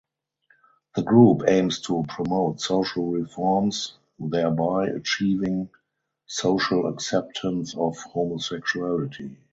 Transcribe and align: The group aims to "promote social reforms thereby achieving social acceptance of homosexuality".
The 0.95 1.03
group 1.03 1.43
aims 1.47 1.79
to 1.81 2.03
"promote 2.07 2.59
social 2.59 3.11
reforms 3.11 3.99
thereby 4.17 4.87
achieving 4.87 5.69
social 6.25 6.87
acceptance 6.87 7.75
of 7.77 7.97
homosexuality". 7.99 9.35